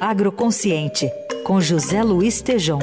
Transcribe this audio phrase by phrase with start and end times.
[0.00, 1.10] Agroconsciente,
[1.44, 2.80] com José Luiz Tejom.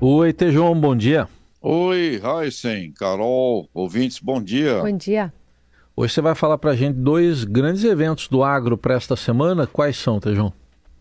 [0.00, 1.28] Oi, Tejom, bom dia.
[1.60, 4.80] Oi, Heisen, Carol, ouvintes, bom dia.
[4.80, 5.32] Bom dia.
[5.96, 9.66] Hoje você vai falar para a gente dois grandes eventos do agro para esta semana.
[9.66, 10.52] Quais são, Tejão?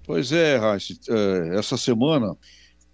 [0.05, 2.36] Pois é, Heisen, é, essa semana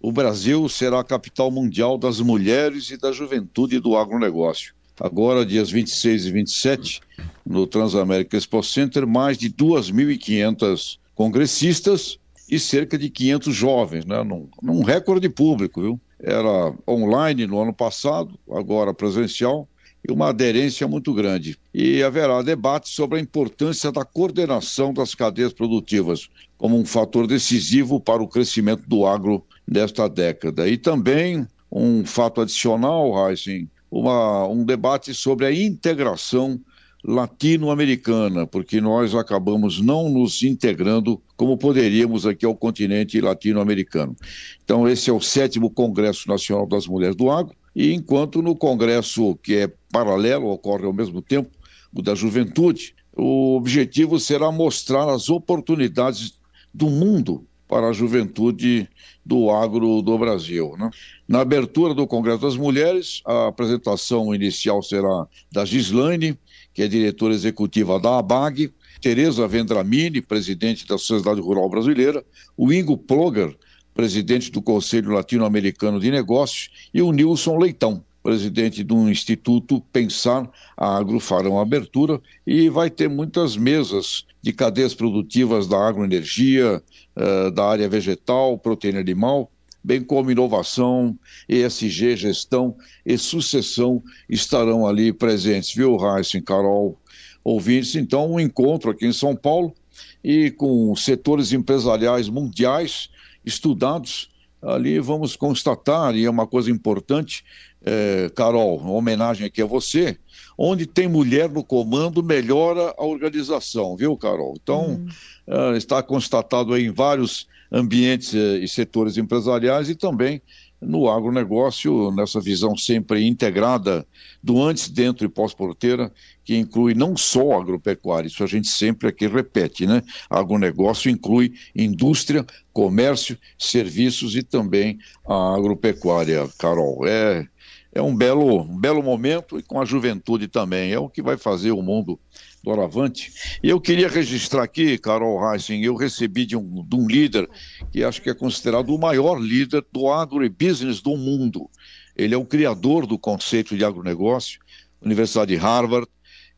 [0.00, 4.74] o Brasil será a capital mundial das mulheres e da juventude do agronegócio.
[5.00, 7.00] Agora, dias 26 e 27,
[7.46, 12.18] no Transamérica Expo Center, mais de 2.500 congressistas
[12.50, 14.22] e cerca de 500 jovens, né?
[14.22, 16.00] num, num recorde público, viu?
[16.22, 19.66] Era online no ano passado, agora presencial,
[20.06, 21.58] e uma aderência muito grande.
[21.72, 27.98] E haverá debate sobre a importância da coordenação das cadeias produtivas como um fator decisivo
[27.98, 30.68] para o crescimento do agro nesta década.
[30.68, 36.60] E também um fato adicional, Heisen, uma, um debate sobre a integração
[37.02, 44.14] latino-americana, porque nós acabamos não nos integrando como poderíamos aqui ao continente latino-americano.
[44.62, 49.36] Então, esse é o sétimo Congresso Nacional das Mulheres do Agro, e enquanto no Congresso,
[49.42, 51.50] que é paralelo, ocorre ao mesmo tempo,
[51.92, 56.38] o da juventude, o objetivo será mostrar as oportunidades
[56.72, 58.88] do mundo para a juventude
[59.24, 60.74] do agro do Brasil.
[60.76, 60.90] Né?
[61.28, 66.36] Na abertura do Congresso das Mulheres, a apresentação inicial será da Gislaine,
[66.74, 72.24] que é diretora executiva da ABAG, Tereza Vendramini, presidente da Sociedade Rural Brasileira,
[72.56, 73.56] o Ingo Ploger,
[73.94, 81.20] presidente do Conselho Latino-Americano de Negócios, e o Nilson Leitão, presidente do Instituto Pensar Agro
[81.20, 86.82] farão abertura e vai ter muitas mesas de cadeias produtivas da agroenergia,
[87.16, 89.50] uh, da área vegetal, proteína animal,
[89.82, 96.98] bem como inovação, ESG, gestão e sucessão estarão ali presentes, viu, Raíssa, Carol,
[97.42, 97.96] ouvintes?
[97.96, 99.74] Então, um encontro aqui em São Paulo
[100.22, 103.08] e com setores empresariais mundiais
[103.44, 104.28] estudados
[104.62, 107.44] ali vamos constatar, e é uma coisa importante,
[107.82, 110.16] é, Carol, uma homenagem aqui a você,
[110.56, 114.54] onde tem mulher no comando, melhora a organização, viu, Carol?
[114.62, 115.00] Então,
[115.46, 115.76] uhum.
[115.76, 120.42] está constatado em vários ambientes é, e setores empresariais e também
[120.80, 124.06] no agronegócio, nessa visão sempre integrada
[124.42, 126.10] do antes, dentro e pós-porteira,
[126.44, 130.02] que inclui não só agropecuária, isso a gente sempre aqui repete, né?
[130.28, 137.06] Agronegócio inclui indústria, comércio, serviços e também a agropecuária, Carol.
[137.06, 137.46] É,
[137.92, 141.36] é um belo, um belo momento e com a juventude também, é o que vai
[141.36, 142.18] fazer o mundo
[142.62, 143.32] doravante.
[143.62, 147.48] E eu queria registrar aqui, Carol Heisen, eu recebi de um, de um líder
[147.90, 151.68] que acho que é considerado o maior líder do agribusiness do mundo.
[152.16, 154.60] Ele é o criador do conceito de agronegócio,
[155.00, 156.06] Universidade de Harvard,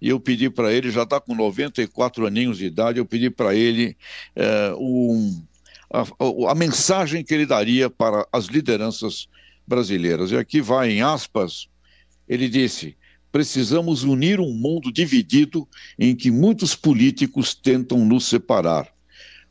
[0.00, 3.54] e eu pedi para ele, já está com 94 aninhos de idade, eu pedi para
[3.54, 3.97] ele
[4.34, 5.44] é, um,
[5.93, 9.28] a, a, mensagem que ele daria para as lideranças
[9.66, 10.30] brasileiras.
[10.30, 11.68] E aqui vai em aspas,
[12.28, 12.96] ele disse:
[13.30, 15.66] precisamos unir um mundo dividido
[15.98, 18.88] em que muitos políticos tentam nos separar.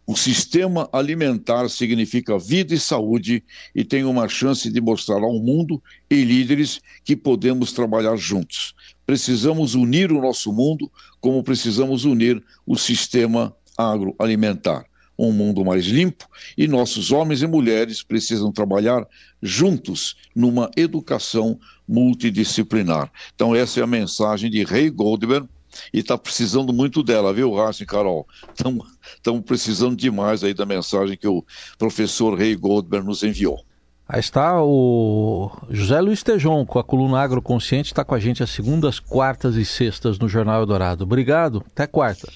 [0.06, 5.82] O sistema alimentar significa vida e saúde e tem uma chance de mostrar ao mundo
[6.10, 8.76] e líderes que podemos trabalhar juntos.
[9.06, 14.91] Precisamos unir o nosso mundo como precisamos unir o sistema agroalimentar
[15.28, 16.28] um mundo mais limpo
[16.58, 19.08] e nossos homens e mulheres precisam trabalhar
[19.42, 23.12] juntos numa educação multidisciplinar.
[23.36, 25.48] Então, essa é a mensagem de Ray Goldberg
[25.94, 28.28] e está precisando muito dela, viu, Raça e Carol?
[28.54, 31.46] Estamos precisando demais aí da mensagem que o
[31.78, 33.64] professor Ray Goldberg nos enviou.
[34.10, 38.50] Aí está o José Luiz Tejon com a coluna Agroconsciente, está com a gente às
[38.50, 41.04] segundas, quartas e sextas no Jornal Eldorado.
[41.04, 42.28] Obrigado, até quarta.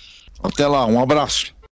[0.41, 1.54] Até lá, um abraço.